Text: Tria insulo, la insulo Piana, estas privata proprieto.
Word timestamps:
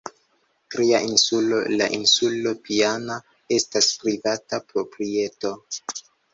Tria 0.75 1.01
insulo, 1.07 1.59
la 1.81 1.89
insulo 1.99 2.55
Piana, 2.69 3.19
estas 3.61 3.93
privata 4.07 4.63
proprieto. 4.75 5.57